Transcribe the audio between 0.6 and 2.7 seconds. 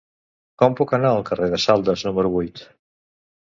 Com puc anar al carrer de Saldes número vuit?